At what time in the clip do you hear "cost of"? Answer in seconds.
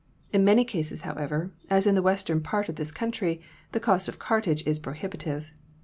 3.79-4.17